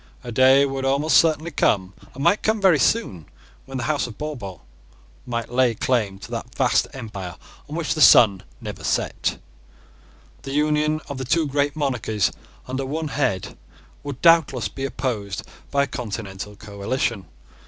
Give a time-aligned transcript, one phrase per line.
[0.23, 3.27] A day would almost certainly come, and might come very soon,
[3.67, 4.57] when the House of Bourbon
[5.27, 7.35] might lay claim to that vast empire
[7.69, 9.37] on which the sun never set.
[10.41, 12.31] The union of two great monarchies
[12.67, 13.55] under one head
[14.01, 17.27] would doubtless be opposed by a continental coalition.